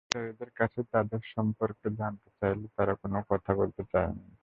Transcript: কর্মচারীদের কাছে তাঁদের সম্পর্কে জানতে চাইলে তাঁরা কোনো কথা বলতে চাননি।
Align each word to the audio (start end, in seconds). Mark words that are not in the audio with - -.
কর্মচারীদের 0.03 0.51
কাছে 0.59 0.79
তাঁদের 0.93 1.21
সম্পর্কে 1.33 1.87
জানতে 1.99 2.29
চাইলে 2.39 2.65
তাঁরা 2.75 2.93
কোনো 3.01 3.19
কথা 3.31 3.51
বলতে 3.59 3.81
চাননি। 3.91 4.31